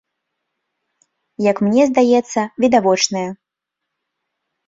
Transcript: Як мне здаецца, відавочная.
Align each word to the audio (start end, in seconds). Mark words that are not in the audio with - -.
Як 1.51 1.57
мне 1.65 1.83
здаецца, 1.91 2.41
відавочная. 2.65 3.27